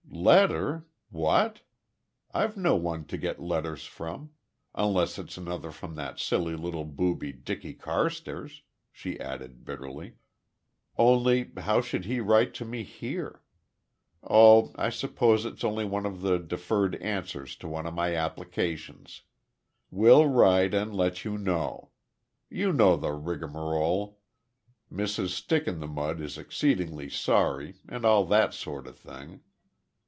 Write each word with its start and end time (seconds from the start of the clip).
"Letter? 0.13 0.85
What? 1.09 1.61
I've 2.31 2.55
no 2.55 2.75
one 2.75 3.05
to 3.05 3.17
get 3.17 3.41
letters 3.41 3.85
from 3.85 4.33
unless 4.75 5.17
it's 5.17 5.35
another 5.35 5.71
from 5.71 5.95
that 5.95 6.19
silly 6.19 6.55
little 6.55 6.83
booby, 6.85 7.31
Dicky 7.31 7.73
Carstairs," 7.73 8.61
she 8.91 9.19
added 9.19 9.65
bitterly. 9.65 10.17
"Only, 10.95 11.49
how 11.57 11.81
should 11.81 12.05
he 12.05 12.19
write 12.19 12.53
to 12.55 12.65
me 12.65 12.83
here? 12.83 13.41
Oh, 14.21 14.73
I 14.75 14.91
suppose 14.91 15.43
it's 15.43 15.63
only 15.63 15.85
one 15.85 16.05
of 16.05 16.21
the 16.21 16.37
deferred 16.37 16.97
answers 16.97 17.55
to 17.55 17.67
one 17.67 17.87
of 17.87 17.95
my 17.95 18.13
applications. 18.15 19.23
`Will 19.91 20.31
write 20.31 20.75
and 20.75 20.93
let 20.95 21.25
you 21.25 21.35
know.' 21.39 21.89
You 22.47 22.71
know 22.73 22.95
the 22.95 23.13
rigmarole 23.13 24.19
`Mrs 24.93 25.29
Stick 25.29 25.67
in 25.67 25.79
the 25.79 25.87
mud 25.87 26.21
is 26.21 26.37
exceedingly 26.37 27.09
sorry' 27.09 27.77
and 27.89 28.05
all 28.05 28.23
that 28.25 28.53
sort 28.53 28.85
of 28.85 28.99
thing. 28.99 29.41